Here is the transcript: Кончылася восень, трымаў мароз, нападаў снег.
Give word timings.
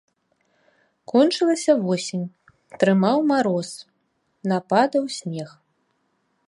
Кончылася 1.11 1.73
восень, 1.83 2.25
трымаў 2.83 3.17
мароз, 3.31 3.69
нападаў 4.53 5.03
снег. 5.19 5.49